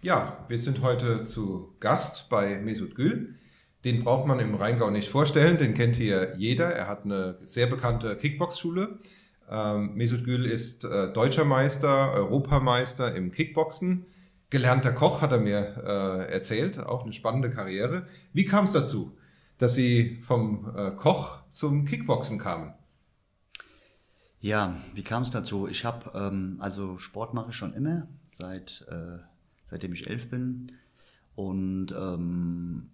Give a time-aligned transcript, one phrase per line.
[0.00, 3.34] Ja, wir sind heute zu Gast bei Mesut Gül.
[3.84, 6.72] Den braucht man im Rheingau nicht vorstellen, den kennt hier jeder.
[6.72, 9.00] Er hat eine sehr bekannte Kickbox-Schule.
[9.50, 14.06] Ähm, Mesut Gül ist äh, deutscher Meister, Europameister im Kickboxen.
[14.50, 18.06] Gelernter Koch hat er mir äh, erzählt, auch eine spannende Karriere.
[18.32, 19.18] Wie kam es dazu,
[19.58, 22.72] dass Sie vom äh, Koch zum Kickboxen kamen?
[24.38, 25.66] Ja, wie kam es dazu?
[25.66, 29.18] Ich habe, ähm, also Sport mache ich schon immer, seit, äh,
[29.68, 30.72] seitdem ich elf bin.
[31.36, 32.88] Und ähm,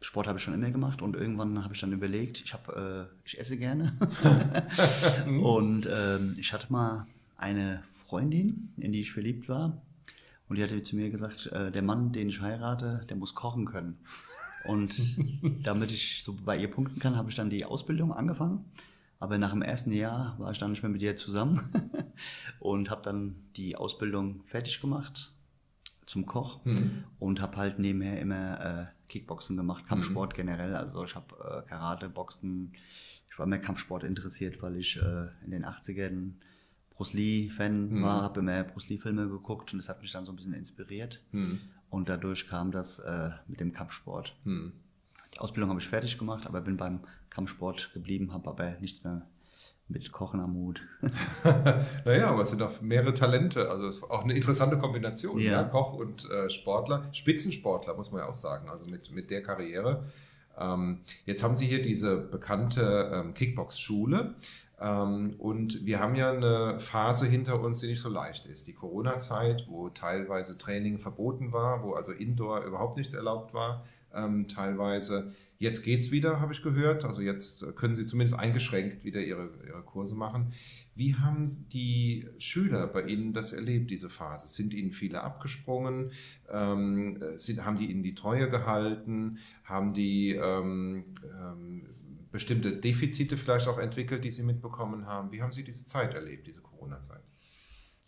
[0.00, 3.18] Sport habe ich schon immer gemacht und irgendwann habe ich dann überlegt, ich habe, äh,
[3.24, 3.92] ich esse gerne.
[5.42, 7.06] und ähm, ich hatte mal
[7.36, 9.82] eine Freundin, in die ich verliebt war.
[10.48, 13.64] Und die hatte zu mir gesagt, äh, der Mann, den ich heirate, der muss kochen
[13.64, 13.98] können.
[14.64, 15.00] Und
[15.64, 18.66] damit ich so bei ihr punkten kann, habe ich dann die Ausbildung angefangen.
[19.18, 21.58] Aber nach dem ersten Jahr war ich dann nicht mehr mit ihr zusammen
[22.60, 25.32] und habe dann die Ausbildung fertig gemacht
[26.06, 27.04] zum Koch mhm.
[27.18, 30.36] und habe halt nebenher immer äh, Kickboxen gemacht, Kampfsport mhm.
[30.36, 30.74] generell.
[30.74, 32.72] Also ich habe äh, Karate, Boxen,
[33.30, 36.34] ich war mehr Kampfsport interessiert, weil ich äh, in den 80ern
[36.90, 38.02] Bruce Lee-Fan mhm.
[38.02, 41.22] war, habe immer Bruce Lee-Filme geguckt und das hat mich dann so ein bisschen inspiriert.
[41.32, 41.60] Mhm.
[41.90, 44.36] Und dadurch kam das äh, mit dem Kampfsport.
[44.44, 44.72] Mhm.
[45.34, 49.26] Die Ausbildung habe ich fertig gemacht, aber bin beim Kampfsport geblieben, habe aber nichts mehr
[49.88, 50.82] mit Kochen am Hut.
[52.04, 53.70] naja, aber es sind auch mehrere Talente.
[53.70, 55.38] Also es ist auch eine interessante Kombination.
[55.38, 55.52] Ja.
[55.52, 58.68] ja Koch und äh, Sportler, Spitzensportler, muss man ja auch sagen.
[58.68, 60.04] Also mit, mit der Karriere.
[60.58, 64.34] Ähm, jetzt haben Sie hier diese bekannte ähm, Kickbox-Schule.
[64.80, 68.66] Ähm, und wir haben ja eine Phase hinter uns, die nicht so leicht ist.
[68.66, 73.84] Die Corona-Zeit, wo teilweise Training verboten war, wo also Indoor überhaupt nichts erlaubt war,
[74.14, 75.32] ähm, teilweise.
[75.58, 77.04] Jetzt geht es wieder, habe ich gehört.
[77.04, 80.52] Also jetzt können Sie zumindest eingeschränkt wieder Ihre, Ihre Kurse machen.
[80.94, 84.48] Wie haben die Schüler bei Ihnen das erlebt, diese Phase?
[84.48, 86.12] Sind Ihnen viele abgesprungen?
[86.50, 89.38] Ähm, sind, haben die Ihnen die Treue gehalten?
[89.64, 91.86] Haben die ähm, ähm,
[92.30, 95.32] bestimmte Defizite vielleicht auch entwickelt, die Sie mitbekommen haben?
[95.32, 97.22] Wie haben Sie diese Zeit erlebt, diese Corona-Zeit?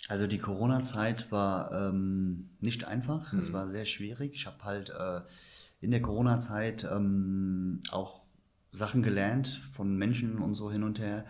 [0.08, 3.38] Also die Corona-Zeit war ähm, nicht einfach, mhm.
[3.38, 4.32] es war sehr schwierig.
[4.34, 5.20] Ich habe halt äh,
[5.80, 8.26] in der Corona-Zeit ähm, auch
[8.70, 11.24] Sachen gelernt von Menschen und so hin und her.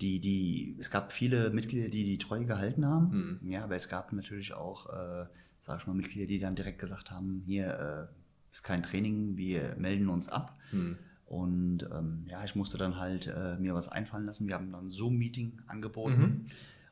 [0.00, 3.50] Die, die, es gab viele Mitglieder, die die Treue gehalten haben, mhm.
[3.50, 5.26] ja, aber es gab natürlich auch, äh,
[5.58, 9.76] sag ich mal, Mitglieder, die dann direkt gesagt haben, hier äh, ist kein Training, wir
[9.76, 10.58] melden uns ab.
[10.72, 10.98] Mhm.
[11.24, 14.48] Und ähm, ja, ich musste dann halt äh, mir was einfallen lassen.
[14.48, 16.20] Wir haben dann ein Zoom-Meeting angeboten.
[16.20, 16.46] Mhm.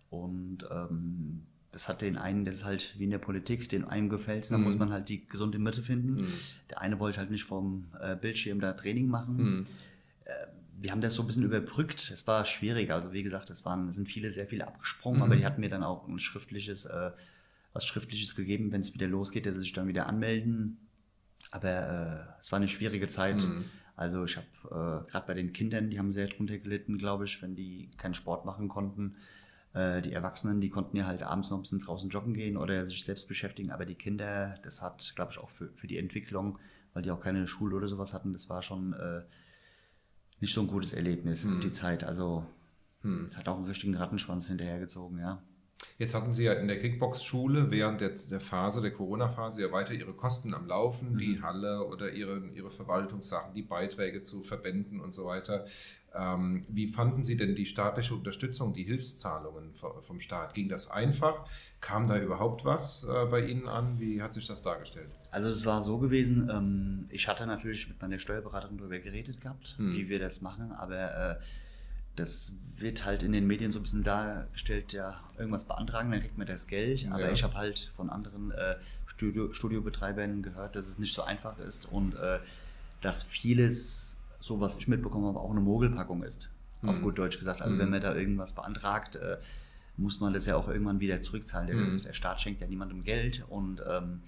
[0.09, 4.09] Und ähm, das hat den einen, das ist halt wie in der Politik, den einen
[4.09, 4.67] gefällt es, dann mhm.
[4.67, 6.15] muss man halt die gesunde Mitte finden.
[6.15, 6.33] Mhm.
[6.69, 9.37] Der eine wollte halt nicht vom äh, Bildschirm da Training machen.
[9.37, 9.65] Mhm.
[10.25, 10.33] Äh,
[10.83, 12.11] wir haben das so ein bisschen überbrückt.
[12.11, 12.91] Es war schwierig.
[12.91, 15.25] Also wie gesagt, es waren, sind viele, sehr viele abgesprungen, mhm.
[15.25, 17.11] aber die hatten mir dann auch ein schriftliches, äh,
[17.73, 20.89] was Schriftliches gegeben, wenn es wieder losgeht, dass sie sich dann wieder anmelden.
[21.53, 21.69] Aber
[22.39, 23.43] äh, es war eine schwierige Zeit.
[23.43, 23.65] Mhm.
[23.95, 24.47] Also ich habe
[25.05, 28.15] äh, gerade bei den Kindern, die haben sehr drunter gelitten, glaube ich, wenn die keinen
[28.15, 29.17] Sport machen konnten.
[29.73, 32.85] Äh, die Erwachsenen, die konnten ja halt abends noch ein bisschen draußen joggen gehen oder
[32.85, 33.71] sich selbst beschäftigen.
[33.71, 36.59] Aber die Kinder, das hat, glaube ich, auch für, für die Entwicklung,
[36.93, 39.23] weil die auch keine Schule oder sowas hatten, das war schon äh,
[40.41, 41.61] nicht so ein gutes Erlebnis, hm.
[41.61, 42.03] die Zeit.
[42.03, 42.45] Also
[43.03, 43.27] hm.
[43.27, 45.41] es hat auch einen richtigen Rattenschwanz hinterhergezogen, ja.
[46.01, 49.93] Jetzt hatten Sie ja in der Kickbox-Schule während der, der, Phase, der Corona-Phase, ja weiter
[49.93, 51.19] Ihre Kosten am Laufen, mhm.
[51.19, 55.67] die Halle oder Ihre, Ihre Verwaltungssachen, die Beiträge zu Verbänden und so weiter.
[56.15, 60.55] Ähm, wie fanden Sie denn die staatliche Unterstützung, die Hilfszahlungen vom Staat?
[60.55, 61.45] Ging das einfach?
[61.83, 64.01] Kam da überhaupt was äh, bei Ihnen an?
[64.01, 65.11] Wie hat sich das dargestellt?
[65.31, 69.77] Also es war so gewesen, ähm, ich hatte natürlich mit meiner Steuerberaterin darüber geredet gehabt,
[69.79, 69.93] mhm.
[69.93, 71.41] wie wir das machen, aber äh,
[72.17, 76.39] das wird halt in den Medien so ein bisschen dargestellt, ja, irgendwas beantragen, dann kriegt
[76.39, 77.07] man das Geld.
[77.11, 77.33] Aber ja.
[77.33, 78.77] ich habe halt von anderen äh,
[79.07, 82.39] Studio, Studiobetreibern gehört, dass es nicht so einfach ist und äh,
[83.01, 86.51] dass vieles, so was ich mitbekommen habe, auch eine Mogelpackung ist.
[86.83, 86.89] Mhm.
[86.89, 87.63] Auf gut Deutsch gesagt.
[87.63, 87.81] Also mhm.
[87.81, 89.39] wenn man da irgendwas beantragt, äh,
[89.97, 91.67] muss man das ja auch irgendwann wieder zurückzahlen.
[91.67, 92.03] Der, mhm.
[92.03, 94.23] der Staat schenkt ja niemandem Geld und ähm,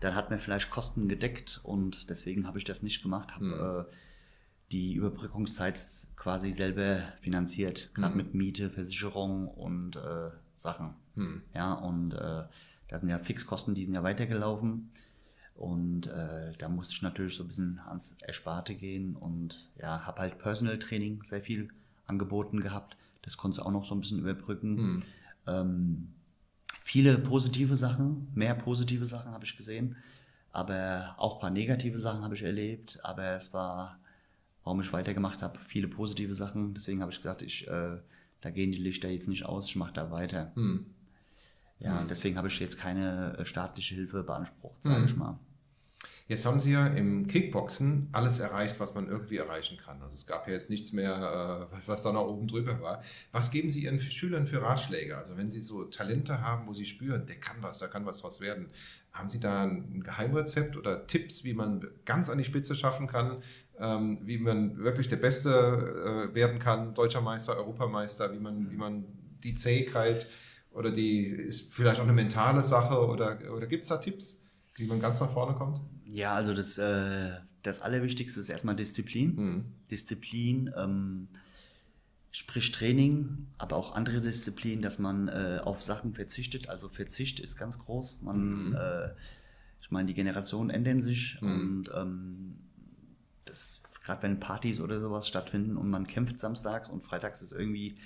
[0.00, 3.34] dann hat man vielleicht Kosten gedeckt und deswegen habe ich das nicht gemacht.
[3.36, 3.86] Habe mhm.
[3.90, 3.94] äh,
[4.72, 5.78] die Überbrückungszeit
[6.16, 8.16] quasi selber finanziert, gerade mhm.
[8.16, 10.94] mit Miete, Versicherung und äh, Sachen.
[11.14, 11.42] Mhm.
[11.54, 12.44] Ja, und äh,
[12.88, 14.90] da sind ja Fixkosten, die sind ja weitergelaufen.
[15.54, 20.20] Und äh, da musste ich natürlich so ein bisschen ans Ersparte gehen und ja, habe
[20.20, 21.68] halt Personal Training sehr viel
[22.06, 22.96] angeboten gehabt.
[23.20, 24.74] Das konnte ich auch noch so ein bisschen überbrücken.
[24.74, 25.02] Mhm.
[25.46, 26.08] Ähm,
[26.66, 29.96] viele positive Sachen, mehr positive Sachen habe ich gesehen,
[30.50, 32.98] aber auch ein paar negative Sachen habe ich erlebt.
[33.02, 34.00] Aber es war
[34.64, 35.58] warum ich weitergemacht habe.
[35.64, 36.74] Viele positive Sachen.
[36.74, 37.98] Deswegen habe ich gesagt, ich, äh,
[38.40, 40.52] da gehen die Lichter jetzt nicht aus, ich mache da weiter.
[40.54, 40.86] Hm.
[41.78, 42.08] Ja, mhm.
[42.08, 45.04] deswegen habe ich jetzt keine äh, staatliche Hilfe beansprucht, sage mhm.
[45.04, 45.38] ich mal.
[46.32, 50.00] Jetzt haben Sie ja im Kickboxen alles erreicht, was man irgendwie erreichen kann.
[50.00, 53.02] Also es gab ja jetzt nichts mehr, äh, was da noch oben drüber war.
[53.32, 55.18] Was geben Sie Ihren Schülern für Ratschläge?
[55.18, 58.22] Also wenn Sie so Talente haben, wo Sie spüren, der kann was, da kann was
[58.22, 58.70] draus werden.
[59.12, 63.42] Haben Sie da ein Geheimrezept oder Tipps, wie man ganz an die Spitze schaffen kann,
[63.78, 68.76] ähm, wie man wirklich der Beste äh, werden kann, deutscher Meister, Europameister, wie man, wie
[68.78, 69.04] man
[69.44, 70.26] die Zähigkeit
[70.70, 74.40] oder die ist vielleicht auch eine mentale Sache oder, oder gibt es da Tipps,
[74.76, 75.82] wie man ganz nach vorne kommt?
[76.12, 77.30] Ja, also das, äh,
[77.62, 79.34] das Allerwichtigste ist erstmal Disziplin.
[79.34, 79.64] Mhm.
[79.90, 81.28] Disziplin, ähm,
[82.32, 86.68] sprich Training, aber auch andere Disziplinen, dass man äh, auf Sachen verzichtet.
[86.68, 88.20] Also Verzicht ist ganz groß.
[88.20, 88.74] Man, mhm.
[88.74, 89.08] äh,
[89.80, 91.48] ich meine, die Generationen ändern sich mhm.
[91.48, 92.56] und ähm,
[93.46, 97.96] das, gerade wenn Partys oder sowas stattfinden und man kämpft samstags und freitags ist irgendwie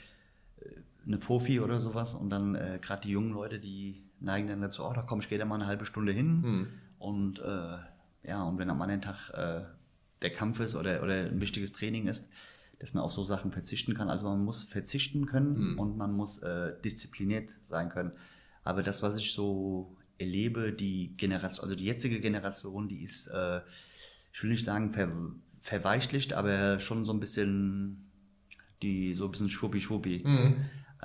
[0.61, 0.69] äh,
[1.07, 4.85] eine Fofi oder sowas und dann äh, gerade die jungen Leute, die neigen dann dazu,
[4.85, 6.69] oh, da komm, ich gehe da mal eine halbe Stunde hin mhm.
[7.01, 7.79] und äh,
[8.27, 9.65] ja, und wenn am anderen Tag äh,
[10.23, 12.29] der Kampf ist oder, oder ein wichtiges Training ist,
[12.79, 14.11] dass man auf so Sachen verzichten kann.
[14.11, 15.79] Also man muss verzichten können mhm.
[15.79, 18.13] und man muss äh, diszipliniert sein können.
[18.65, 23.61] Aber das, was ich so erlebe, die Generation, also die jetzige Generation, die ist, äh,
[24.33, 25.11] ich will nicht sagen ver,
[25.61, 28.11] verweichlicht, aber schon so ein bisschen,
[28.83, 30.23] die so ein bisschen schwuppi-schwuppi.
[30.27, 30.57] Mhm.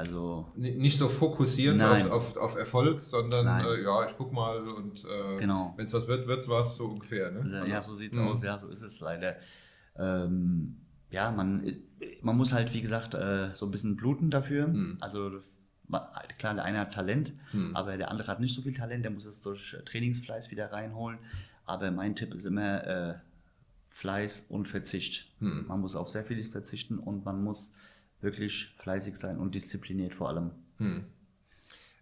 [0.02, 5.06] Also nicht so fokussiert auf, auf, auf, Erfolg, sondern äh, ja, ich guck mal und
[5.06, 5.74] äh, genau.
[5.78, 7.30] wenn es was wird, wird es was, so ungefähr.
[7.30, 7.44] Ne?
[7.52, 8.28] Ja, ja, so sieht es mhm.
[8.28, 9.36] aus, ja, so ist es leider.
[9.96, 10.78] Ähm,
[11.12, 11.78] ja, man,
[12.24, 14.68] man muss halt, wie gesagt, äh, so ein bisschen bluten dafür.
[14.68, 14.98] Mhm.
[15.02, 15.40] Also
[16.40, 17.76] klar, der eine hat Talent, mhm.
[17.76, 21.20] aber der andere hat nicht so viel Talent, der muss es durch Trainingsfleiß wieder reinholen.
[21.66, 23.14] Aber mein Tipp ist immer äh,
[23.90, 25.28] Fleiß und Verzicht.
[25.40, 25.66] Mhm.
[25.68, 27.72] Man muss auf sehr vieles verzichten und man muss
[28.24, 30.52] wirklich fleißig sein und diszipliniert vor allem.
[30.78, 31.06] Hm.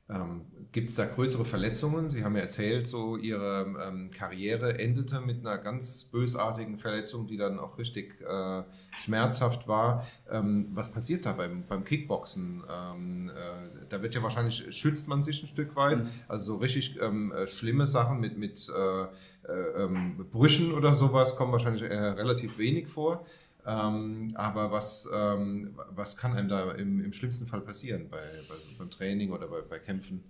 [0.10, 2.10] Ähm, Gibt es da größere Verletzungen?
[2.10, 7.38] Sie haben ja erzählt, so Ihre ähm, Karriere endete mit einer ganz bösartigen Verletzung, die
[7.38, 10.08] dann auch richtig äh, schmerzhaft war.
[10.32, 12.64] Ähm, was passiert da beim, beim Kickboxen?
[12.68, 16.00] Ähm, äh, da wird ja wahrscheinlich, schützt man sich ein Stück weit.
[16.00, 16.10] Mhm.
[16.28, 21.36] Also so richtig ähm, äh, schlimme Sachen mit, mit äh, äh, ähm, Brüchen oder sowas
[21.36, 23.26] kommen wahrscheinlich relativ wenig vor.
[23.70, 28.18] Ähm, aber was, ähm, was kann einem da im, im schlimmsten Fall passieren bei,
[28.48, 30.24] bei beim Training oder bei, bei Kämpfen?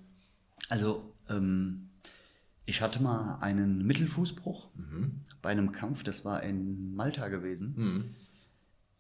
[0.68, 1.90] Also, ähm,
[2.66, 5.22] ich hatte mal einen Mittelfußbruch mhm.
[5.42, 7.74] bei einem Kampf, das war in Malta gewesen.
[7.78, 8.06] Mhm.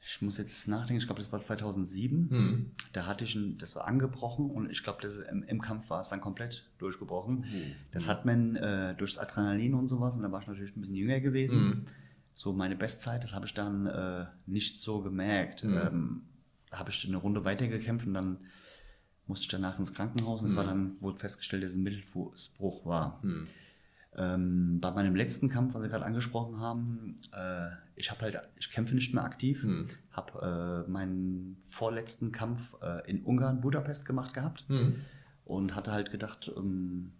[0.01, 2.27] Ich muss jetzt nachdenken, ich glaube, das war 2007.
[2.29, 2.71] Mhm.
[2.93, 6.09] Da hatte ich, ein, das war angebrochen und ich glaube, im, im, Kampf war es
[6.09, 7.39] dann komplett durchgebrochen.
[7.41, 7.75] Mhm.
[7.91, 10.95] Das hat man äh, durchs Adrenalin und sowas, und da war ich natürlich ein bisschen
[10.95, 11.85] jünger gewesen mhm
[12.39, 15.65] so meine Bestzeit, das habe ich dann äh, nicht so gemerkt.
[15.65, 15.77] Mhm.
[15.77, 16.21] Ähm,
[16.71, 18.37] da habe ich eine Runde weitergekämpft und dann
[19.27, 20.57] musste ich danach ins Krankenhaus und es mhm.
[20.57, 23.19] war dann wohl festgestellt, dass es ein Mittelfußbruch war.
[23.23, 23.47] Mhm.
[24.15, 28.71] Ähm, bei meinem letzten Kampf, was Sie gerade angesprochen haben, äh, ich habe halt, ich
[28.71, 29.89] kämpfe nicht mehr aktiv, mhm.
[30.11, 34.95] habe äh, meinen vorletzten Kampf äh, in Ungarn, Budapest gemacht gehabt mhm.
[35.43, 37.11] und hatte halt gedacht, ähm,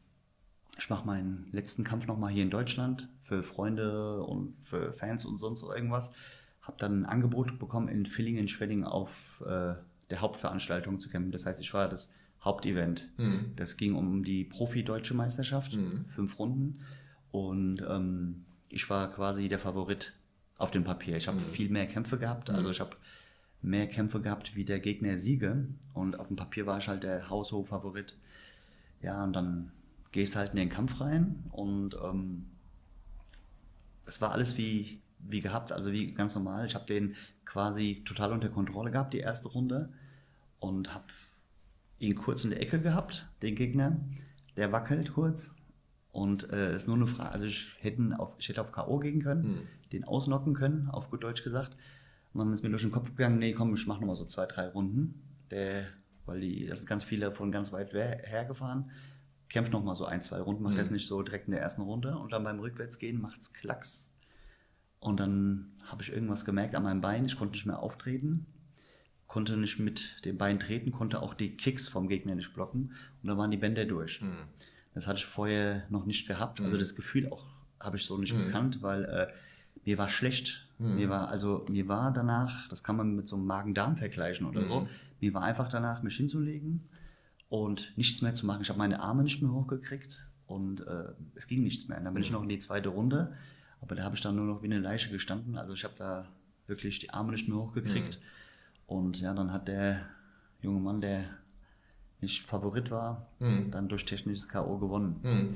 [0.78, 5.38] ich mache meinen letzten Kampf nochmal hier in Deutschland für Freunde und für Fans und
[5.38, 6.14] sonst irgendwas.
[6.62, 9.12] Habe dann ein Angebot bekommen, in Villingen-Schwedding auf
[9.46, 9.76] äh,
[10.10, 11.32] der Hauptveranstaltung zu kämpfen.
[11.32, 12.12] Das heißt, ich war das
[12.44, 13.10] Hauptevent.
[13.18, 13.54] Mhm.
[13.56, 16.06] Das ging um die Profi-Deutsche Meisterschaft, mhm.
[16.10, 16.80] fünf Runden.
[17.32, 20.18] Und ähm, ich war quasi der Favorit
[20.58, 21.18] auf dem Papier.
[21.18, 21.44] Ich habe mhm.
[21.44, 22.50] viel mehr Kämpfe gehabt.
[22.50, 22.72] Also mhm.
[22.72, 22.98] ich habe
[23.62, 25.68] mehr Kämpfe gehabt wie der Gegner Siege.
[25.94, 28.18] Und auf dem Papier war ich halt der Haushof-Favorit.
[29.02, 29.72] Ja, und dann
[30.12, 32.46] gehst halt in den Kampf rein und ähm,
[34.10, 36.66] es war alles wie, wie gehabt, also wie ganz normal.
[36.66, 39.94] Ich habe den quasi total unter Kontrolle gehabt, die erste Runde
[40.60, 41.06] und habe
[42.00, 44.00] ihn kurz in der Ecke gehabt, den Gegner.
[44.58, 45.54] Der wackelt kurz
[46.12, 48.98] und es äh, ist nur eine Frage, also ich hätte auf, ich hätte auf K.O.
[48.98, 49.68] gehen können, mhm.
[49.94, 51.78] den ausnocken können, auf gut Deutsch gesagt.
[52.34, 54.48] Und dann ist mir durch den Kopf gegangen, nee, komm, ich mache nochmal so zwei,
[54.48, 55.22] drei Runden.
[55.52, 55.86] Der,
[56.26, 58.90] weil die, das sind ganz viele von ganz weit hergefahren
[59.50, 60.80] kämpft noch mal so ein, zwei Runden, macht mhm.
[60.80, 64.12] das nicht so direkt in der ersten Runde und dann beim Rückwärtsgehen macht's Klacks.
[65.00, 68.46] Und dann habe ich irgendwas gemerkt an meinem Bein, ich konnte nicht mehr auftreten,
[69.28, 72.92] konnte nicht mit dem Bein treten, konnte auch die Kicks vom Gegner nicht blocken
[73.22, 74.22] und dann waren die Bänder durch.
[74.22, 74.46] Mhm.
[74.94, 76.80] Das hatte ich vorher noch nicht gehabt, also mhm.
[76.80, 77.46] das Gefühl auch
[77.80, 78.46] habe ich so nicht mhm.
[78.46, 79.28] gekannt, weil äh,
[79.86, 80.68] mir war schlecht.
[80.78, 80.96] Mhm.
[80.96, 84.66] Mir war, also mir war danach, das kann man mit so einem Magen-Darm vergleichen oder
[84.66, 84.88] so,
[85.22, 86.82] mir war einfach danach, mich hinzulegen,
[87.50, 88.62] und nichts mehr zu machen.
[88.62, 91.98] Ich habe meine Arme nicht mehr hochgekriegt und äh, es ging nichts mehr.
[91.98, 93.34] Und dann bin ich noch in die zweite Runde,
[93.82, 95.58] aber da habe ich dann nur noch wie eine Leiche gestanden.
[95.58, 96.28] Also ich habe da
[96.68, 98.20] wirklich die Arme nicht mehr hochgekriegt.
[98.20, 98.96] Mhm.
[98.96, 100.06] Und ja, dann hat der
[100.62, 101.26] junge Mann, der
[102.22, 103.72] nicht Favorit war, mhm.
[103.72, 104.78] dann durch technisches K.O.
[104.78, 105.20] gewonnen.
[105.24, 105.56] Mhm.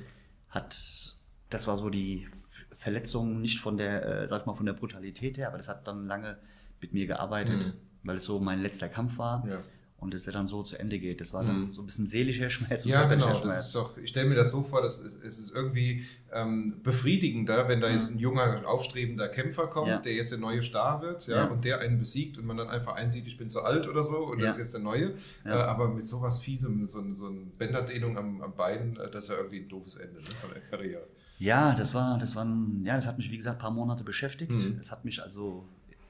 [0.50, 1.16] Hat,
[1.50, 2.28] das war so die
[2.72, 5.88] Verletzung, nicht von der, äh, sag ich mal, von der Brutalität her, aber das hat
[5.88, 6.38] dann lange
[6.82, 7.74] mit mir gearbeitet, mhm.
[8.04, 9.48] weil es so mein letzter Kampf war.
[9.48, 9.60] Ja
[10.04, 11.22] und dass der dann so zu Ende geht.
[11.22, 11.72] Das war dann mhm.
[11.72, 12.86] so ein bisschen seelischer Schmerz.
[12.86, 13.28] Ja, genau.
[13.28, 16.82] Das ist doch, ich stelle mir das so vor, dass es, es ist irgendwie ähm,
[16.84, 19.98] befriedigender, wenn da jetzt ein junger, aufstrebender Kämpfer kommt, ja.
[20.00, 22.70] der jetzt der neue Star wird, ja, ja, und der einen besiegt und man dann
[22.70, 24.48] einfach einsieht, ich bin zu alt oder so und ja.
[24.48, 25.14] das ist jetzt der neue.
[25.46, 29.30] Äh, aber mit sowas Fiesem, so, so eine Bänderdehnung am, am Bein, äh, das ist
[29.30, 31.08] ja irgendwie ein doofes Ende ne, von der Karriere.
[31.40, 34.52] Ja, das war, das waren, ja, das hat mich wie gesagt ein paar Monate beschäftigt.
[34.52, 34.78] Mhm.
[34.78, 35.68] Das hat mich also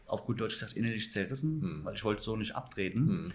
[0.08, 1.86] auf gut Deutsch gesagt innerlich zerrissen, mhm.
[1.86, 3.06] weil ich wollte so nicht abtreten.
[3.06, 3.30] Mhm.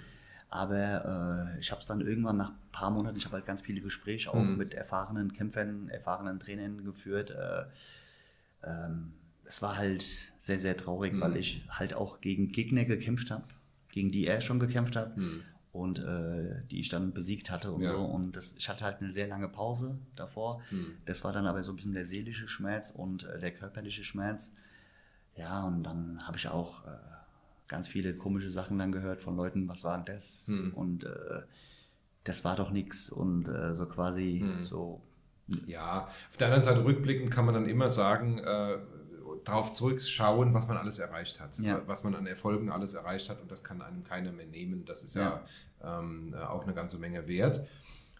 [0.50, 3.61] Aber äh, ich habe es dann irgendwann nach ein paar Monaten, ich habe halt ganz
[3.61, 4.57] viele Gespräche auch mhm.
[4.57, 7.31] mit erfahrenen Kämpfern, erfahrenen Trainern geführt.
[7.31, 7.64] Äh,
[8.64, 9.12] ähm,
[9.45, 10.05] es war halt
[10.37, 11.21] sehr, sehr traurig, mhm.
[11.21, 13.45] weil ich halt auch gegen Gegner gekämpft habe,
[13.90, 15.43] gegen die er schon gekämpft hat mhm.
[15.73, 17.90] und äh, die ich dann besiegt hatte und ja.
[17.90, 17.99] so.
[17.99, 20.62] Und das, ich hatte halt eine sehr lange Pause davor.
[20.71, 20.97] Mhm.
[21.05, 24.52] Das war dann aber so ein bisschen der seelische Schmerz und äh, der körperliche Schmerz.
[25.35, 26.90] Ja, und dann habe ich auch äh,
[27.68, 30.46] ganz viele komische Sachen dann gehört von Leuten, was war denn das?
[30.46, 30.75] Hm.
[30.75, 31.42] Und äh,
[32.25, 34.64] das war doch nichts und äh, so quasi hm.
[34.64, 35.00] so.
[35.66, 38.78] Ja, auf der anderen Seite rückblickend kann man dann immer sagen, äh,
[39.44, 41.80] darauf zurückschauen, was man alles erreicht hat, ja.
[41.87, 44.84] was man an Erfolgen alles erreicht hat und das kann einem keiner mehr nehmen.
[44.84, 45.42] Das ist ja,
[45.82, 47.66] ja ähm, auch eine ganze Menge wert.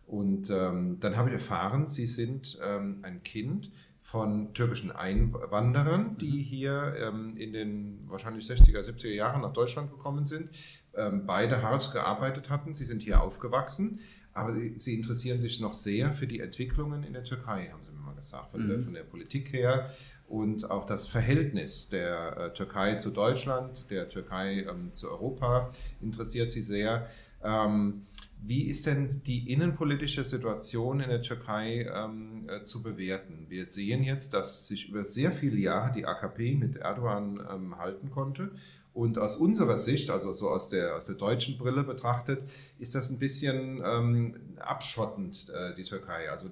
[0.09, 6.31] Und ähm, dann habe ich erfahren, Sie sind ähm, ein Kind von türkischen Einwanderern, die
[6.31, 6.45] mhm.
[6.45, 10.51] hier ähm, in den wahrscheinlich 60er, 70er Jahren nach Deutschland gekommen sind,
[10.95, 12.73] ähm, beide hart gearbeitet hatten.
[12.73, 14.01] Sie sind hier aufgewachsen,
[14.33, 17.93] aber sie, sie, interessieren sich noch sehr für die Entwicklungen in der Türkei, haben sie
[17.93, 18.69] mir mal gesagt, von, mhm.
[18.69, 19.91] der, von der, Politik her
[20.27, 26.51] und auch das Verhältnis der äh, Türkei zu Deutschland, der Türkei ähm, zu Europa interessiert
[26.51, 27.11] sie sehr.
[27.45, 28.07] Ähm,
[28.41, 33.47] wie ist denn die innenpolitische Situation in der Türkei ähm, äh, zu bewerten?
[33.49, 38.11] Wir sehen jetzt, dass sich über sehr viele Jahre die AKP mit Erdogan ähm, halten
[38.11, 38.53] konnte
[38.99, 42.43] und aus unserer Sicht, also so aus der, aus der deutschen Brille betrachtet,
[42.81, 46.29] ist das ein bisschen ähm, abschottend, äh, die Türkei.
[46.29, 46.49] Also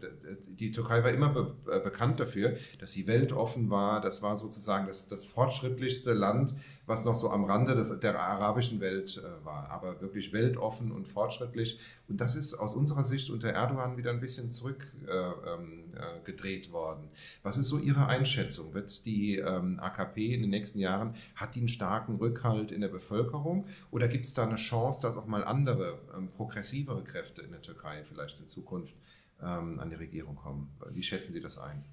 [0.46, 4.00] die Türkei war immer be äh, bekannt dafür, dass sie weltoffen war.
[4.00, 6.54] Das war sozusagen das, das fortschrittlichste Land,
[6.86, 9.68] was noch so am Rande des, der arabischen Welt äh, war.
[9.70, 11.80] Aber wirklich weltoffen und fortschrittlich.
[12.06, 16.72] Und das ist aus unserer Sicht unter Erdogan wieder ein bisschen zurückgedreht äh, ähm, äh,
[16.72, 17.08] worden.
[17.42, 18.72] Was ist so Ihre Einschätzung?
[18.72, 22.35] Wird die ähm, AKP in den nächsten Jahren, hat die einen starken Rücken?
[22.36, 23.66] Rückhalt in der Bevölkerung?
[23.90, 27.62] Oder gibt es da eine Chance, dass auch mal andere, ähm, progressivere Kräfte in der
[27.62, 28.94] Türkei vielleicht in Zukunft
[29.42, 30.70] ähm, an die Regierung kommen?
[30.90, 31.84] Wie schätzen Sie das ein?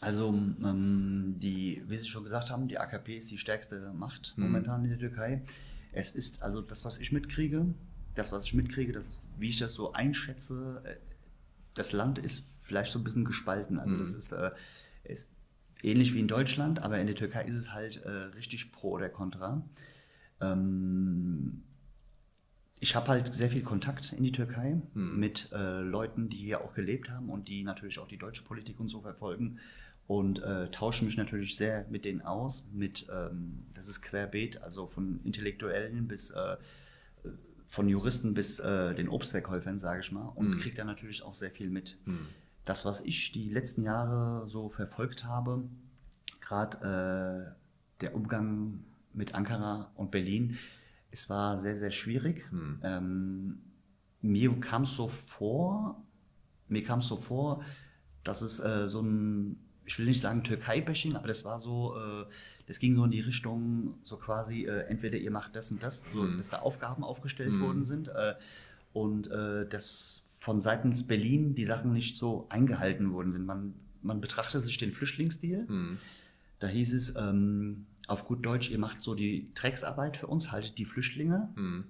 [0.00, 4.44] Also, ähm, die, wie Sie schon gesagt haben, die AKP ist die stärkste Macht hm.
[4.44, 5.42] momentan in der Türkei.
[5.92, 7.66] Es ist also das, was ich mitkriege,
[8.14, 10.96] das, was ich mitkriege, das, wie ich das so einschätze, äh,
[11.74, 13.78] das Land ist vielleicht so ein bisschen gespalten.
[13.78, 14.00] Also, hm.
[14.00, 14.50] das ist, äh,
[15.04, 15.30] es,
[15.82, 19.08] ähnlich wie in Deutschland, aber in der Türkei ist es halt äh, richtig pro oder
[19.08, 19.62] contra.
[20.40, 21.62] Ähm,
[22.80, 25.18] ich habe halt sehr viel Kontakt in die Türkei hm.
[25.18, 28.78] mit äh, Leuten, die hier auch gelebt haben und die natürlich auch die deutsche Politik
[28.80, 29.58] und so verfolgen
[30.06, 32.66] und äh, tausche mich natürlich sehr mit denen aus.
[32.72, 36.56] Mit, ähm, das ist querbeet, also von Intellektuellen bis äh,
[37.66, 40.60] von Juristen bis äh, den Obstverkäufern, sage ich mal, und hm.
[40.60, 41.98] kriege da natürlich auch sehr viel mit.
[42.04, 42.26] Hm
[42.68, 45.64] das, was ich die letzten Jahre so verfolgt habe,
[46.40, 48.84] gerade äh, der Umgang
[49.14, 50.58] mit Ankara und Berlin,
[51.10, 52.50] es war sehr, sehr schwierig.
[52.50, 52.80] Hm.
[52.82, 53.58] Ähm,
[54.20, 56.02] mir kam es so vor,
[56.68, 57.62] mir kam so vor,
[58.22, 62.26] dass es äh, so ein, ich will nicht sagen Türkei-Bashing, aber das war so, äh,
[62.66, 66.04] das ging so in die Richtung, so quasi, äh, entweder ihr macht das und das,
[66.12, 66.36] so, hm.
[66.36, 67.60] dass da Aufgaben aufgestellt hm.
[67.62, 68.08] worden sind.
[68.08, 68.34] Äh,
[68.92, 73.44] und äh, das von seitens Berlin die Sachen nicht so eingehalten worden sind.
[73.44, 75.66] Man, man betrachtete sich den Flüchtlingsdeal.
[75.68, 75.98] Mhm.
[76.60, 80.78] Da hieß es ähm, auf gut Deutsch, ihr macht so die Drecksarbeit für uns, haltet
[80.78, 81.84] die Flüchtlinge mhm.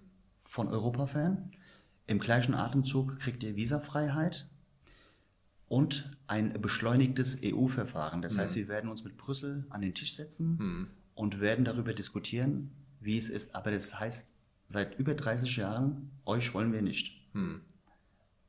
[0.44, 1.52] von Europa fern.
[2.06, 4.48] Im gleichen Atemzug kriegt ihr Visafreiheit
[5.68, 8.22] und ein beschleunigtes EU-Verfahren.
[8.22, 8.40] Das mhm.
[8.40, 10.86] heißt, wir werden uns mit Brüssel an den Tisch setzen mhm.
[11.14, 13.54] und werden darüber diskutieren, wie es ist.
[13.54, 14.28] Aber das heißt,
[14.68, 17.14] seit über 30 Jahren, euch wollen wir nicht.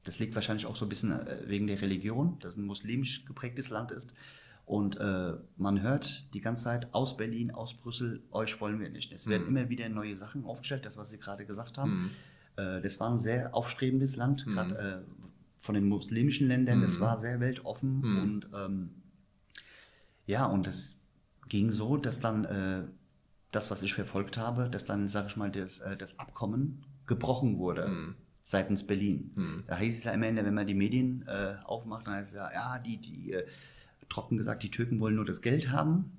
[0.04, 3.26] Das liegt wahrscheinlich auch so ein bisschen äh, wegen der Religion, dass es ein muslimisch
[3.26, 4.14] geprägtes Land ist.
[4.66, 9.12] Und äh, man hört die ganze Zeit aus Berlin, aus Brüssel, euch wollen wir nicht.
[9.12, 9.58] Es werden mhm.
[9.58, 11.92] immer wieder neue Sachen aufgestellt, das, was Sie gerade gesagt haben.
[11.92, 12.10] Mhm.
[12.56, 14.52] Äh, das war ein sehr aufstrebendes Land, mhm.
[14.52, 15.28] gerade äh,
[15.58, 16.84] von den muslimischen Ländern.
[16.84, 17.02] Es mhm.
[17.02, 18.02] war sehr weltoffen.
[18.02, 18.22] Mhm.
[18.22, 18.90] Und ähm,
[20.28, 21.02] ja, und es
[21.48, 22.84] ging so, dass dann äh,
[23.50, 27.58] das, was ich verfolgt habe, dass dann, sage ich mal, das, äh, das Abkommen gebrochen
[27.58, 27.88] wurde.
[27.88, 29.32] Mhm seitens Berlin.
[29.36, 29.64] Hm.
[29.68, 32.52] Da hieß es ja immer, wenn man die Medien äh, aufmacht, dann heißt es ja,
[32.52, 33.46] ja, die, die äh,
[34.10, 36.12] trocken gesagt, die Türken wollen nur das Geld haben.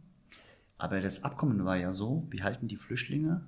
[0.79, 3.43] Aber das Abkommen war ja so, wir halten die Flüchtlinge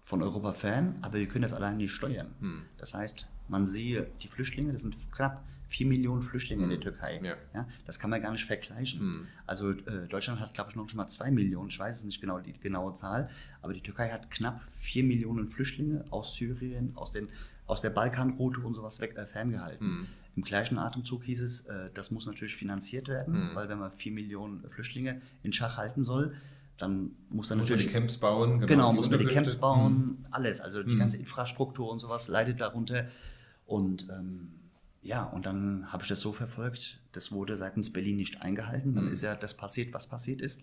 [0.00, 2.34] von Europa fern, aber wir können das allein nicht steuern.
[2.40, 2.62] Hm.
[2.78, 6.70] Das heißt, man sehe die Flüchtlinge, das sind knapp 4 Millionen Flüchtlinge hm.
[6.70, 6.94] in der hm.
[6.94, 7.20] Türkei.
[7.22, 7.36] Ja.
[7.54, 7.68] ja.
[7.86, 9.00] das kann man gar nicht vergleichen.
[9.00, 9.26] Hm.
[9.46, 12.20] Also äh, Deutschland hat, glaube ich, noch schon mal 2 Millionen, ich weiß es nicht
[12.20, 13.30] genau, die genaue Zahl,
[13.62, 17.28] aber die Türkei hat knapp 4 Millionen Flüchtlinge aus Syrien, aus, den,
[17.70, 19.86] aus der Balkanroute und sowas weg, äh, ferngehalten.
[19.86, 20.06] Hm.
[20.36, 23.54] Im gleichen Atemzug hieß es, äh, das muss natürlich finanziert werden, hm.
[23.54, 26.34] weil wenn man 4 Millionen Flüchtlinge in Schach halten soll,
[26.78, 28.54] dann muss dann muss natürlich die Camps bauen.
[28.54, 30.26] Genau, genau muss man die Camps bauen, hm.
[30.30, 30.60] alles.
[30.60, 30.98] Also die hm.
[30.98, 33.06] ganze Infrastruktur und sowas leidet darunter.
[33.66, 34.52] Und ähm,
[35.02, 38.94] ja, und dann habe ich das so verfolgt, das wurde seitens Berlin nicht eingehalten.
[38.94, 39.12] Dann hm.
[39.12, 40.62] ist ja das passiert, was passiert ist.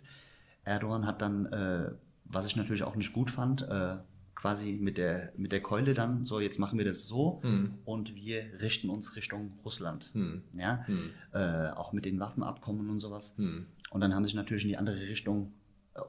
[0.66, 1.92] Erdogan hat dann, äh,
[2.26, 3.98] was ich natürlich auch nicht gut fand, äh,
[4.38, 7.74] quasi mit der, mit der Keule dann, so jetzt machen wir das so hm.
[7.86, 10.12] und wir richten uns Richtung Russland.
[10.13, 10.44] Hm.
[10.56, 10.86] Ja?
[10.86, 11.10] Hm.
[11.34, 13.36] Äh, auch mit den Waffenabkommen und sowas.
[13.38, 13.65] Hm.
[13.89, 15.53] Und dann haben sie sich natürlich in die andere Richtung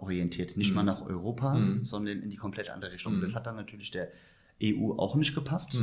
[0.00, 0.58] orientiert.
[0.58, 0.76] Nicht mhm.
[0.76, 1.82] mal nach Europa, mhm.
[1.82, 3.22] sondern in die komplett andere Richtung.
[3.22, 4.10] Das hat dann natürlich der
[4.62, 5.80] EU auch nicht gepasst.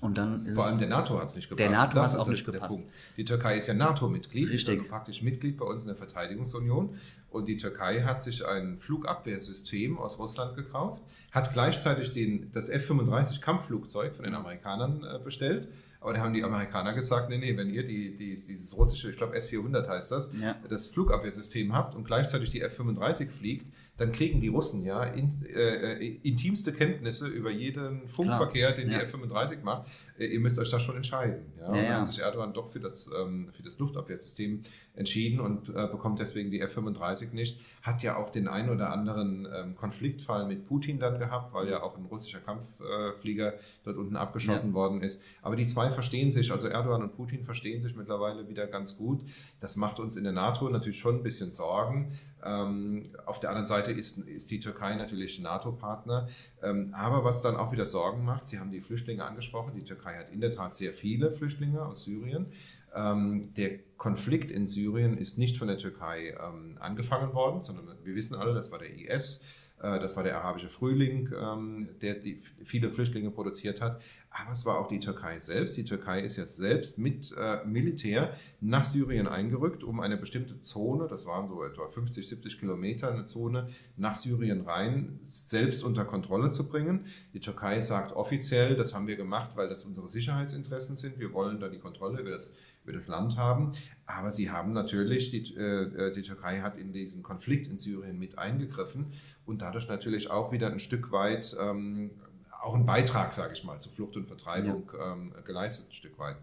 [0.00, 1.60] Und dann Vor allem der NATO hat es nicht gepasst.
[1.60, 2.78] Der NATO hat es auch nicht gepasst.
[2.78, 2.92] Punkt.
[3.16, 6.96] Die Türkei ist ja NATO-Mitglied, ist also praktisch Mitglied bei uns in der Verteidigungsunion.
[7.30, 13.40] Und die Türkei hat sich ein Flugabwehrsystem aus Russland gekauft, hat gleichzeitig den, das F-35
[13.40, 15.68] Kampfflugzeug von den Amerikanern äh, bestellt
[16.02, 19.16] aber da haben die Amerikaner gesagt, nee, nee, wenn ihr die, die, dieses russische, ich
[19.16, 20.56] glaube S-400 heißt das, ja.
[20.68, 25.92] das Flugabwehrsystem habt und gleichzeitig die F-35 fliegt, dann kriegen die Russen ja in, äh,
[25.94, 28.98] äh intimste Kenntnisse über jeden Funkverkehr, den ja.
[28.98, 29.88] die F-35 macht.
[30.18, 31.52] Äh, ihr müsst euch da schon entscheiden.
[31.56, 31.62] Ja?
[31.62, 34.62] Ja, und dann hat sich Erdogan doch für das, ähm, für das Luftabwehrsystem
[34.94, 37.60] entschieden und äh, bekommt deswegen die F-35 nicht.
[37.82, 41.82] Hat ja auch den einen oder anderen ähm, Konfliktfall mit Putin dann gehabt, weil ja
[41.82, 43.54] auch ein russischer Kampfflieger
[43.84, 45.22] dort unten abgeschossen worden ist.
[45.42, 49.22] Aber die zwei verstehen sich, also Erdogan und Putin verstehen sich mittlerweile wieder ganz gut.
[49.60, 52.18] Das macht uns in der NATO natürlich schon ein bisschen Sorgen.
[52.44, 56.28] Ähm, auf der anderen Seite ist, ist die Türkei natürlich NATO-Partner.
[56.62, 60.14] Ähm, aber was dann auch wieder Sorgen macht, Sie haben die Flüchtlinge angesprochen, die Türkei
[60.16, 62.46] hat in der Tat sehr viele Flüchtlinge aus Syrien.
[62.94, 68.14] Ähm, der Konflikt in Syrien ist nicht von der Türkei ähm, angefangen worden, sondern wir
[68.14, 69.42] wissen alle, das war der IS.
[69.82, 72.16] Äh, das war der arabische Frühling, ähm, der
[72.64, 74.00] viele Flüchtlinge produziert hat.
[74.30, 75.76] Aber es war auch die Türkei selbst.
[75.76, 81.06] Die Türkei ist jetzt selbst mit äh, Militär nach Syrien eingerückt, um eine bestimmte Zone,
[81.08, 86.50] das waren so etwa 50, 70 Kilometer, eine Zone nach Syrien rein, selbst unter Kontrolle
[86.50, 87.06] zu bringen.
[87.34, 91.18] Die Türkei sagt offiziell, das haben wir gemacht, weil das unsere Sicherheitsinteressen sind.
[91.18, 93.72] Wir wollen da die Kontrolle über das über das Land haben.
[94.06, 98.38] Aber sie haben natürlich, die, äh, die Türkei hat in diesen Konflikt in Syrien mit
[98.38, 99.12] eingegriffen
[99.44, 102.10] und dadurch natürlich auch wieder ein Stück weit ähm,
[102.62, 105.12] auch einen Beitrag, sage ich mal, zu Flucht und Vertreibung ja.
[105.12, 106.36] ähm, geleistet, ein Stück weit.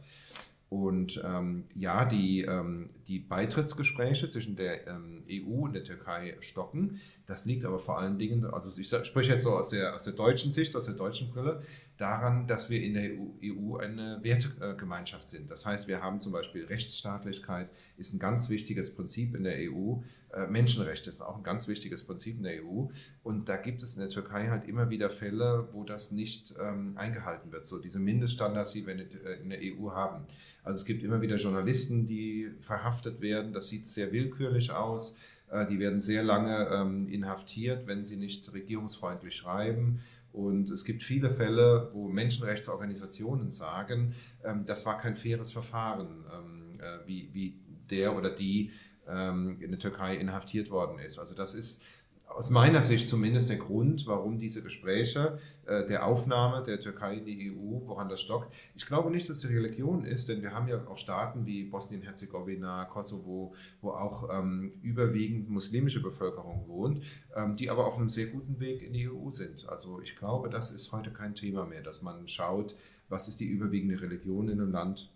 [0.69, 7.01] Und ähm, ja, die, ähm, die Beitrittsgespräche zwischen der ähm, EU und der Türkei stocken.
[7.25, 10.13] Das liegt aber vor allen Dingen, also ich spreche jetzt so aus der, aus der
[10.13, 11.63] deutschen Sicht, aus der deutschen Brille,
[11.97, 15.49] daran, dass wir in der EU, EU eine Wertegemeinschaft sind.
[15.49, 19.95] Das heißt, wir haben zum Beispiel Rechtsstaatlichkeit, ist ein ganz wichtiges Prinzip in der EU.
[20.33, 22.87] Äh, Menschenrechte ist auch ein ganz wichtiges Prinzip in der EU.
[23.23, 26.93] Und da gibt es in der Türkei halt immer wieder Fälle, wo das nicht ähm,
[26.97, 27.65] eingehalten wird.
[27.65, 28.93] So diese Mindeststandards, die wir
[29.39, 30.25] in der EU haben.
[30.63, 33.53] Also es gibt immer wieder Journalisten, die verhaftet werden.
[33.53, 35.17] Das sieht sehr willkürlich aus.
[35.51, 40.01] Äh, die werden sehr lange ähm, inhaftiert, wenn sie nicht regierungsfreundlich schreiben.
[40.31, 44.13] Und es gibt viele Fälle, wo Menschenrechtsorganisationen sagen,
[44.43, 47.55] ähm, das war kein faires Verfahren, ähm, äh, wie, wie
[47.89, 48.71] der oder die
[49.09, 51.19] in der Türkei inhaftiert worden ist.
[51.19, 51.81] Also das ist
[52.29, 57.25] aus meiner Sicht zumindest der Grund, warum diese Gespräche äh, der Aufnahme der Türkei in
[57.25, 58.53] die EU, woran das stockt.
[58.75, 61.63] Ich glaube nicht, dass es die Religion ist, denn wir haben ja auch Staaten wie
[61.65, 67.03] Bosnien-Herzegowina, Kosovo, wo auch ähm, überwiegend muslimische Bevölkerung wohnt,
[67.35, 69.67] ähm, die aber auf einem sehr guten Weg in die EU sind.
[69.67, 72.75] Also ich glaube, das ist heute kein Thema mehr, dass man schaut,
[73.09, 75.11] was ist die überwiegende Religion in einem Land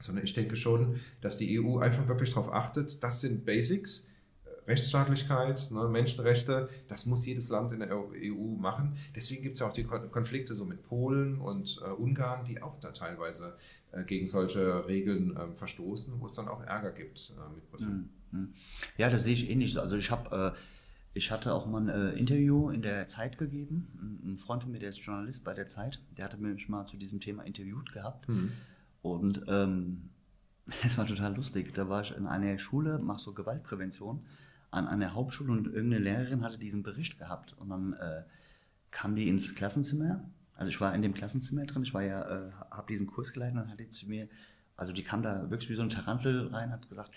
[0.00, 4.08] sondern ich denke schon, dass die EU einfach wirklich darauf achtet, das sind Basics,
[4.44, 8.96] äh, Rechtsstaatlichkeit, ne, Menschenrechte, das muss jedes Land in der EU machen.
[9.14, 12.78] Deswegen gibt es ja auch die Konflikte so mit Polen und äh, Ungarn, die auch
[12.80, 13.56] da teilweise
[13.92, 17.88] äh, gegen solche Regeln äh, verstoßen, wo es dann auch Ärger gibt äh, mit Brüssel.
[17.88, 18.54] Hm, hm.
[18.96, 19.78] Ja, das sehe ich ähnlich.
[19.78, 20.58] Also ich habe äh,
[21.12, 24.20] ich hatte auch mal ein Interview in der Zeit gegeben.
[24.24, 26.96] Ein Freund von mir, der ist Journalist bei der Zeit, der hatte mich mal zu
[26.96, 28.28] diesem Thema interviewt gehabt.
[28.28, 28.52] Mhm.
[29.02, 30.10] Und ähm,
[30.84, 31.74] es war total lustig.
[31.74, 34.24] Da war ich in einer Schule, mache so Gewaltprävention
[34.70, 37.54] an einer Hauptschule und irgendeine Lehrerin hatte diesen Bericht gehabt.
[37.58, 38.22] Und dann äh,
[38.90, 42.52] kam die ins Klassenzimmer, Also ich war in dem Klassenzimmer drin, ich war ja, äh,
[42.70, 44.28] habe diesen Kurs geleitet und dann hat die zu mir,
[44.76, 47.10] also die kam da wirklich wie so ein Tarantel rein, hat gesagt,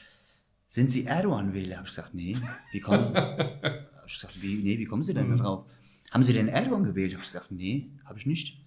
[0.67, 1.77] sind Sie Erdogan-Wähler?
[1.77, 2.35] Habe ich gesagt, nee.
[2.71, 3.13] Wie kommen Sie?
[3.15, 5.65] habe ich gesagt, wie, nee, wie kommen Sie denn da drauf?
[6.11, 7.13] Haben Sie denn Erdogan gewählt?
[7.13, 8.62] Habe ich gesagt, nee, habe ich nicht.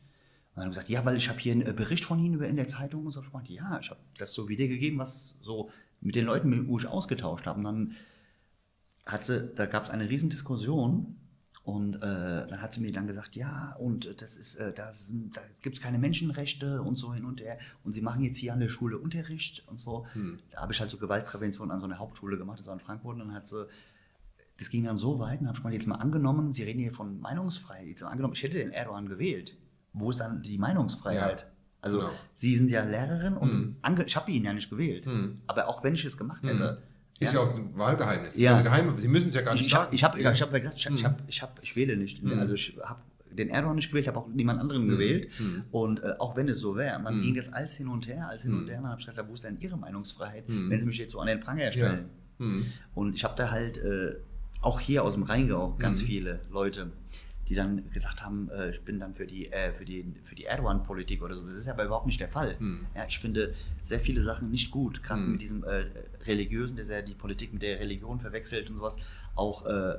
[0.57, 2.57] Und dann haben gesagt, ja, weil ich habe hier einen äh, Bericht von Ihnen in
[2.57, 3.21] der Zeitung und so.
[3.21, 6.87] Ich meinte, ja, ich habe das so wiedergegeben, was so mit den Leuten, wo ich
[6.87, 7.59] ausgetauscht habe.
[7.59, 7.92] Und dann
[9.05, 11.16] hat sie, da gab es eine riesen Diskussion
[11.62, 11.99] und äh,
[12.47, 15.83] dann hat sie mir dann gesagt, ja, und das ist, äh, das, da gibt es
[15.83, 17.59] keine Menschenrechte und so hin und her.
[17.85, 20.07] Und sie machen jetzt hier an der Schule Unterricht und so.
[20.14, 20.38] Hm.
[20.53, 23.14] Da habe ich halt so Gewaltprävention an so einer Hauptschule gemacht, das war in Frankfurt.
[23.14, 23.66] Und dann hat sie,
[24.57, 26.95] das ging dann so weit, dann habe ich mal jetzt mal angenommen, Sie reden hier
[26.95, 27.88] von Meinungsfreiheit.
[27.88, 29.57] Jetzt mal angenommen, ich hätte den Erdogan gewählt.
[29.99, 31.41] Wo ist dann die Meinungsfreiheit?
[31.41, 31.47] Ja,
[31.81, 32.11] also, genau.
[32.35, 33.97] Sie sind ja Lehrerin und hm.
[34.07, 35.07] ich habe ihn ja nicht gewählt.
[35.07, 35.37] Hm.
[35.47, 36.77] Aber auch wenn ich es gemacht hätte, hm.
[37.19, 38.37] Ist ja, ja auch ein Wahlgeheimnis.
[38.37, 38.61] Ja.
[38.61, 39.95] Geheime, Sie müssen es ja gar nicht ich, sagen.
[39.95, 42.23] Ich habe ich hab, gesagt, ich, ich, hab, ich, hab, ich wähle nicht.
[42.23, 42.39] Mhm.
[42.39, 44.91] Also ich habe den Erdogan nicht gewählt, ich habe auch niemand anderen mhm.
[44.91, 45.31] gewählt.
[45.41, 45.65] Mhm.
[45.71, 47.23] Und äh, auch wenn es so wäre, dann mhm.
[47.23, 48.69] ging das alles hin und her, alles hin und mhm.
[48.69, 48.77] her.
[48.83, 50.69] dann habe ich gesagt, wo ist denn Ihre Meinungsfreiheit, mhm.
[50.69, 52.11] wenn Sie mich jetzt so an den Pranger stellen?
[52.39, 52.47] Ja.
[52.95, 54.17] Und ich habe da halt äh,
[54.61, 56.91] auch hier aus dem Rheingau ganz viele Leute,
[57.49, 60.45] die dann gesagt haben, äh, ich bin dann für die, äh, für die, für die
[60.45, 61.47] Erdogan-Politik oder so.
[61.47, 62.59] Das ist aber überhaupt nicht der Fall.
[62.59, 62.87] Hm.
[62.95, 65.33] Ja, ich finde sehr viele Sachen nicht gut, gerade hm.
[65.33, 65.87] mit diesem äh,
[66.25, 68.99] Religiösen, der ja die Politik mit der Religion verwechselt und sowas.
[69.35, 69.99] Auch äh,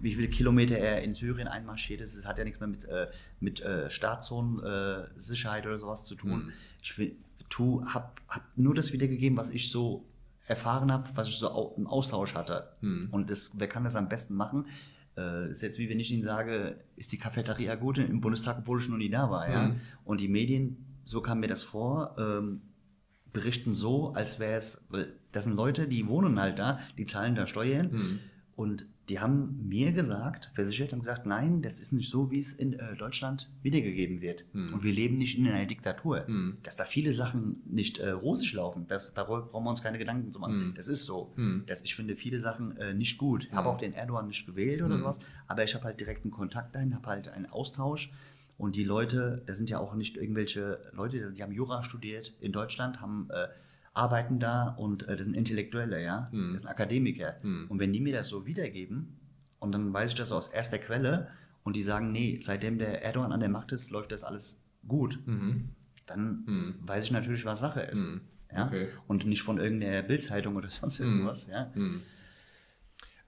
[0.00, 3.08] wie viele Kilometer er in Syrien einmarschiert ist, das hat ja nichts mehr mit, äh,
[3.40, 6.32] mit äh, Staatszonensicherheit oder sowas zu tun.
[6.32, 6.52] Hm.
[6.82, 7.12] Ich
[7.92, 10.04] habe hab nur das wiedergegeben, was ich so
[10.46, 12.68] erfahren habe, was ich so im Austausch hatte.
[12.80, 13.08] Hm.
[13.10, 14.66] Und das, wer kann das am besten machen?
[15.16, 18.80] Äh, ist jetzt wie wenn ich Ihnen sage, ist die Cafeteria gut im Bundestag, obwohl
[18.80, 19.50] ich noch nie da war.
[19.50, 19.68] Ja?
[19.68, 19.80] Mhm.
[20.04, 22.62] Und die Medien, so kam mir das vor, ähm,
[23.32, 24.86] berichten so, als wäre es,
[25.32, 27.90] das sind Leute, die wohnen halt da, die zahlen da Steuern.
[27.90, 28.20] Mhm.
[28.56, 32.52] Und die haben mir gesagt, versichert, haben gesagt, nein, das ist nicht so, wie es
[32.54, 34.46] in äh, Deutschland wiedergegeben wird.
[34.52, 34.72] Hm.
[34.72, 36.26] Und wir leben nicht in einer Diktatur.
[36.26, 36.58] Hm.
[36.62, 40.32] Dass da viele Sachen nicht äh, rosig laufen, das, darüber brauchen wir uns keine Gedanken
[40.32, 40.54] zu machen.
[40.54, 40.74] Hm.
[40.74, 41.32] Das ist so.
[41.36, 41.64] Hm.
[41.66, 43.44] Das, ich finde viele Sachen äh, nicht gut.
[43.44, 43.74] Ich habe hm.
[43.74, 45.00] auch den Erdogan nicht gewählt oder hm.
[45.00, 48.10] sowas, aber ich habe halt direkten Kontakt dahin, habe halt einen Austausch.
[48.56, 52.52] Und die Leute, das sind ja auch nicht irgendwelche Leute, die haben Jura studiert in
[52.52, 53.48] Deutschland, haben äh,
[53.94, 56.52] arbeiten da und äh, das sind Intellektuelle, ja, hm.
[56.52, 57.36] das sind Akademiker.
[57.40, 57.66] Hm.
[57.68, 59.16] Und wenn die mir das so wiedergeben
[59.60, 61.28] und dann weiß ich das aus erster Quelle
[61.62, 65.18] und die sagen, nee, seitdem der Erdogan an der Macht ist, läuft das alles gut,
[65.24, 65.70] mhm.
[66.06, 66.74] dann mhm.
[66.82, 68.02] weiß ich natürlich, was Sache ist.
[68.02, 68.20] Mhm.
[68.52, 68.66] Ja?
[68.66, 68.88] Okay.
[69.06, 71.06] Und nicht von irgendeiner Bildzeitung oder sonst hm.
[71.06, 71.46] irgendwas.
[71.46, 71.72] Ja?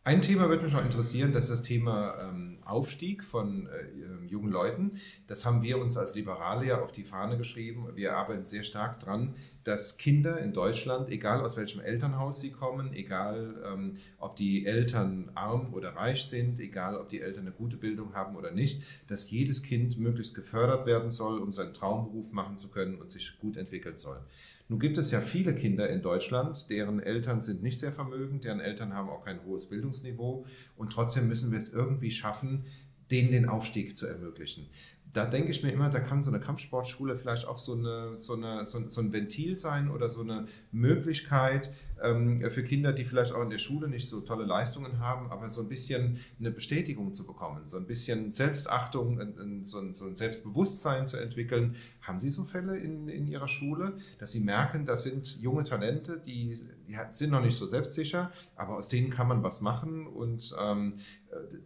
[0.06, 4.28] Ein Thema würde mich noch interessieren, das ist das Thema ähm, Aufstieg von äh, ähm,
[4.28, 4.92] jungen Leuten.
[5.26, 7.88] Das haben wir uns als Liberale ja auf die Fahne geschrieben.
[7.96, 12.92] Wir arbeiten sehr stark dran, dass Kinder in Deutschland, egal aus welchem Elternhaus sie kommen,
[12.92, 17.76] egal ähm, ob die Eltern arm oder reich sind, egal ob die Eltern eine gute
[17.76, 22.58] Bildung haben oder nicht, dass jedes Kind möglichst gefördert werden soll, um seinen Traumberuf machen
[22.58, 24.20] zu können und sich gut entwickeln soll.
[24.68, 28.60] Nun gibt es ja viele Kinder in Deutschland, deren Eltern sind nicht sehr vermögend, deren
[28.60, 30.44] Eltern haben auch kein hohes Bildungsniveau.
[30.76, 32.64] Und trotzdem müssen wir es irgendwie schaffen,
[33.10, 34.68] denen den Aufstieg zu ermöglichen
[35.16, 38.34] da denke ich mir immer, da kann so eine Kampfsportschule vielleicht auch so, eine, so,
[38.34, 43.42] eine, so, ein Ventil sein oder so eine Möglichkeit ähm, für Kinder, die vielleicht auch
[43.42, 47.26] in der Schule nicht so tolle Leistungen haben, aber so ein bisschen eine Bestätigung zu
[47.26, 49.18] bekommen, so ein bisschen Selbstachtung,
[49.62, 51.76] so, ein, so, ein, Selbstbewusstsein zu entwickeln.
[52.02, 56.18] Haben Sie so Fälle in, in Ihrer Schule, dass Sie merken, das sind junge Talente,
[56.18, 60.54] die, die sind noch nicht so selbstsicher, aber aus denen kann man was machen und
[60.60, 60.98] ähm,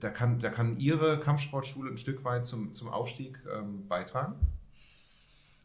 [0.00, 4.34] da kann, da kann Ihre Kampfsportschule ein Stück weit zum, zum Aufstieg ähm, beitragen?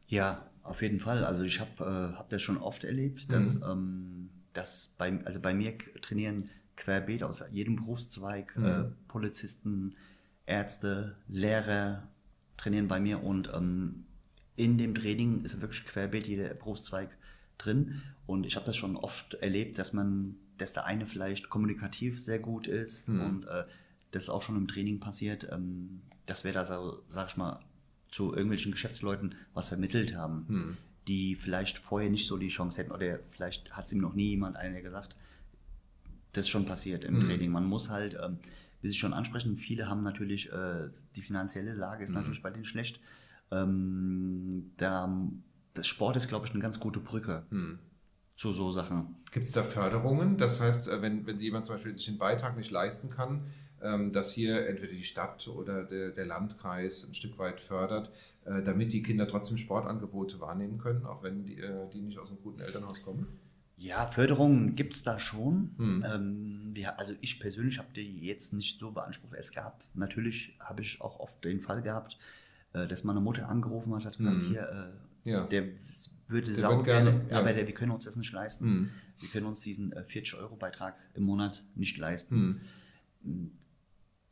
[0.08, 1.26] Ja, auf jeden Fall.
[1.26, 3.70] Also ich habe äh, hab das schon oft erlebt, dass, mhm.
[3.70, 8.66] ähm, dass bei, also bei mir trainieren querbeet aus jedem Berufszweig, mhm.
[8.66, 9.96] äh, Polizisten,
[10.46, 12.08] Ärzte, Lehrer
[12.58, 14.06] trainieren bei mir und ähm,
[14.56, 17.18] in dem Training ist wirklich querbeet jeder Berufszweig
[17.58, 18.02] drin.
[18.26, 22.40] Und ich habe das schon oft erlebt, dass man, dass der eine vielleicht kommunikativ sehr
[22.40, 23.22] gut ist mhm.
[23.22, 23.66] und äh,
[24.16, 27.60] das ist auch schon im Training passiert, ähm, dass wir da, so, sag ich mal,
[28.10, 30.78] zu irgendwelchen Geschäftsleuten was vermittelt haben, hm.
[31.08, 34.30] die vielleicht vorher nicht so die Chance hätten oder vielleicht hat es ihm noch nie
[34.30, 35.18] jemand einer gesagt.
[36.32, 37.28] Das ist schon passiert im hm.
[37.28, 37.52] Training.
[37.52, 38.38] Man muss halt, ähm,
[38.82, 42.22] wie Sie schon ansprechen, viele haben natürlich, äh, die finanzielle Lage ist hm.
[42.22, 43.02] natürlich bei denen schlecht.
[43.52, 45.14] Ähm, da,
[45.74, 47.80] das Sport ist, glaube ich, eine ganz gute Brücke hm.
[48.38, 49.18] zu so Sachen.
[49.34, 50.38] Gibt es da Förderungen?
[50.38, 53.42] Das heißt, äh, wenn, wenn jemand zum Beispiel sich den Beitrag nicht leisten kann,
[53.80, 58.10] dass hier entweder die Stadt oder der, der Landkreis ein Stück weit fördert,
[58.46, 62.30] äh, damit die Kinder trotzdem Sportangebote wahrnehmen können, auch wenn die, äh, die nicht aus
[62.30, 63.28] einem guten Elternhaus kommen?
[63.78, 65.72] Ja, Förderungen gibt es da schon.
[65.78, 66.06] Hm.
[66.08, 69.34] Ähm, wir, also ich persönlich habe die jetzt nicht so beansprucht.
[69.38, 72.18] Es gab, natürlich habe ich auch oft den Fall gehabt,
[72.74, 74.48] äh, dass meine Mutter angerufen hat, hat gesagt, Mhm.
[74.48, 74.94] hier,
[75.26, 75.46] äh, Ja.
[75.48, 75.64] der
[76.28, 77.40] würde Der gerne, gerne, ja.
[77.40, 78.66] aber der, wir können uns das nicht leisten.
[78.68, 78.90] Mhm.
[79.20, 82.62] Wir können uns diesen äh, 40-Euro-Beitrag im Monat nicht leisten.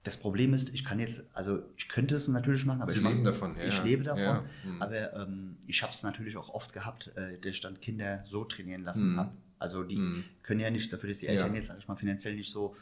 [0.03, 0.05] Mhm.
[0.05, 3.03] Das Problem ist, ich kann jetzt, also ich könnte es natürlich machen, aber Sie ich,
[3.05, 4.21] leben davon, ja, ich lebe davon.
[4.23, 4.81] Ja, mhm.
[4.81, 8.43] Aber ähm, ich habe es natürlich auch oft gehabt, äh, dass ich dann Kinder so
[8.43, 9.17] trainieren lassen Mhm.
[9.19, 9.31] habe.
[9.59, 10.23] Also die Mhm.
[10.41, 11.55] können ja nichts dafür, dass die Eltern Ja.
[11.55, 12.75] jetzt, sag ich mal, finanziell nicht so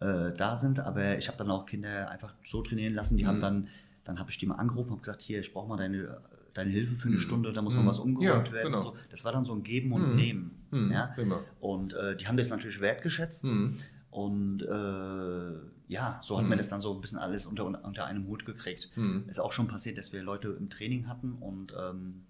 [0.00, 0.80] äh, da sind.
[0.80, 3.16] Aber ich habe dann auch Kinder einfach so trainieren lassen.
[3.16, 3.28] Die Mhm.
[3.28, 3.68] haben dann,
[4.04, 6.20] dann habe ich die mal angerufen, habe gesagt, hier, ich brauche mal deine,
[6.52, 7.20] deine Hilfe für eine Mhm.
[7.20, 7.86] Stunde, da muss mal Mhm.
[7.86, 8.66] was umgeräumt Ja, werden.
[8.72, 8.76] genau.
[8.76, 8.96] Und so.
[9.08, 10.16] Das war dann so ein Geben und Mhm.
[10.16, 10.66] Nehmen.
[10.70, 10.92] Mhm.
[10.92, 11.06] Ja?
[11.14, 11.40] Prima.
[11.60, 13.44] Und äh, die haben das natürlich wertgeschätzt.
[13.44, 13.78] Mhm.
[14.10, 16.48] Und äh, ja, so hat Mhm.
[16.50, 18.90] man das dann so ein bisschen alles unter, unter einem Hut gekriegt.
[18.96, 19.24] Mhm.
[19.28, 22.24] Ist auch schon passiert, dass wir Leute im Training hatten und ähm,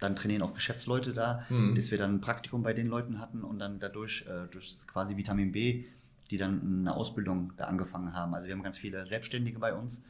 [0.00, 1.74] dann trainieren auch Geschäftsleute da, Mhm.
[1.74, 5.16] dass wir dann ein Praktikum bei den Leuten hatten und dann dadurch äh, durch quasi
[5.16, 5.84] Vitamin B,
[6.30, 8.34] die dann eine Ausbildung da angefangen haben.
[8.34, 10.00] Also wir haben ganz viele Selbstständige bei uns.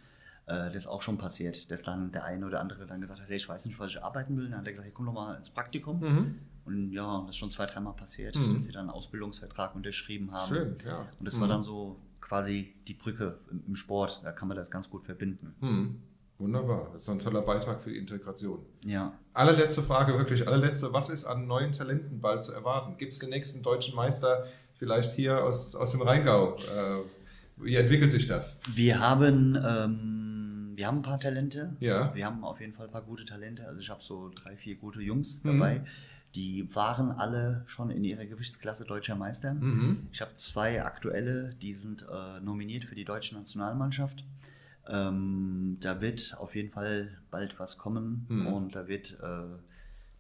[0.46, 3.29] Äh, das ist auch schon passiert, dass dann der eine oder andere dann gesagt hat,
[3.29, 4.48] hey, ich weiß nicht, was ich arbeiten will.
[4.51, 6.01] Dann hat er gesagt, hey, komm doch mal ins Praktikum.
[6.01, 6.35] Mhm.
[6.64, 8.55] Und ja, das ist schon zwei, dreimal passiert, Mhm.
[8.55, 10.48] dass sie dann einen Ausbildungsvertrag unterschrieben haben.
[10.48, 11.07] Schön, ja.
[11.18, 11.40] Und das Mhm.
[11.42, 11.96] war dann so
[12.29, 14.21] quasi die Brücke im, im Sport.
[14.25, 15.55] Da kann man das ganz gut verbinden.
[15.61, 16.03] Mhm.
[16.38, 16.91] Wunderbar.
[16.93, 18.61] Das ist ein toller Beitrag für die Integration.
[18.85, 19.12] Ja.
[19.33, 20.93] Allerletzte Frage, wirklich allerletzte.
[20.93, 22.97] Was ist an neuen Talenten bald zu erwarten?
[22.97, 24.45] Gibt es den nächsten deutschen Meister
[24.79, 26.57] vielleicht hier aus, aus dem Rheingau?
[26.59, 26.99] Äh,
[27.57, 28.61] wie entwickelt sich das?
[28.73, 31.75] Wir haben, ähm, wir haben ein paar Talente.
[31.81, 32.14] Ja.
[32.14, 33.67] Wir haben auf jeden Fall ein paar gute Talente.
[33.67, 35.59] Also ich habe so drei, vier gute Jungs Mhm.
[36.35, 39.55] Die waren alle schon in ihrer Gewichtsklasse deutscher Meister.
[39.55, 40.09] Mhm.
[40.12, 44.25] Ich habe zwei aktuelle, die sind äh, nominiert für die deutsche Nationalmannschaft.
[44.87, 48.47] Ähm, da wird auf jeden Fall bald was kommen Mhm.
[48.47, 49.43] und da wird äh,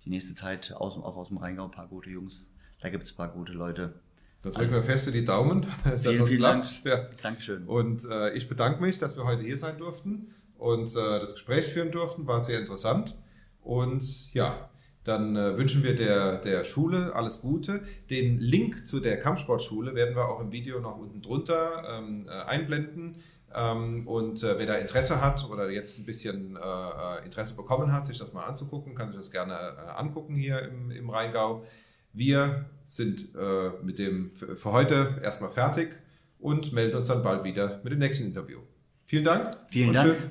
[0.04, 2.50] die nächste Zeit aus, auch aus dem Rheingau ein paar gute Jungs.
[2.80, 3.94] Da gibt es ein paar gute Leute.
[4.42, 6.84] Da drücken wir feste die Daumen, dass Vielen, das vielen klappt.
[6.84, 7.08] Ja.
[7.22, 7.64] Dankeschön.
[7.66, 11.66] Und äh, ich bedanke mich, dass wir heute hier sein durften und äh, das Gespräch
[11.66, 12.26] führen durften.
[12.26, 13.16] War sehr interessant.
[13.62, 14.70] Und ja,
[15.08, 17.80] dann äh, wünschen wir der, der Schule alles Gute.
[18.10, 22.30] Den Link zu der Kampfsportschule werden wir auch im Video noch unten drunter ähm, äh,
[22.30, 23.16] einblenden.
[23.54, 27.90] Ähm, und äh, wer da Interesse hat oder jetzt ein bisschen äh, äh, Interesse bekommen
[27.90, 31.64] hat, sich das mal anzugucken, kann sich das gerne äh, angucken hier im, im Rheingau.
[32.12, 33.34] Wir sind
[33.82, 35.90] mit dem für, heute erstmal fertig
[36.38, 38.60] und melden uns dann bald wieder mit dem nächsten Interview.
[39.04, 39.56] Vielen Dank.
[39.68, 40.08] Vielen Dank.
[40.08, 40.26] Tschüss.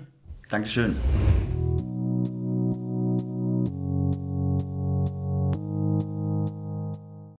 [0.50, 0.96] Dankeschön.